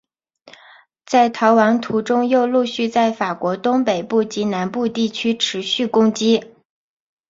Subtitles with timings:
[1.05, 6.55] 在逃亡途中又陆续在法国东北部及南部地区持续攻击。